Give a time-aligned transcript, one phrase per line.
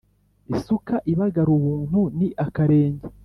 [0.53, 3.07] Isuka ibagara ubuntu ni akarenge.